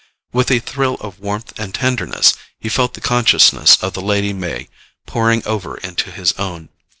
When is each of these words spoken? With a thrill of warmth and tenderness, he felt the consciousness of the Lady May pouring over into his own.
With 0.33 0.49
a 0.49 0.57
thrill 0.57 0.95
of 0.95 1.19
warmth 1.19 1.53
and 1.59 1.75
tenderness, 1.75 2.33
he 2.57 2.69
felt 2.69 2.95
the 2.95 3.01
consciousness 3.01 3.77
of 3.83 3.93
the 3.93 4.01
Lady 4.01 4.33
May 4.33 4.67
pouring 5.05 5.45
over 5.45 5.77
into 5.77 6.09
his 6.09 6.31
own. 6.39 6.69